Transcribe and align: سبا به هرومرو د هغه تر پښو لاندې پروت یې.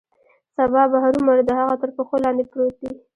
سبا 0.57 0.83
به 0.91 0.97
هرومرو 1.03 1.47
د 1.47 1.51
هغه 1.59 1.75
تر 1.81 1.89
پښو 1.95 2.15
لاندې 2.25 2.43
پروت 2.51 2.77
یې. 2.85 2.91